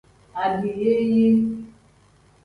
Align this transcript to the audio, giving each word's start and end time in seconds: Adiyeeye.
Adiyeeye. 0.43 1.29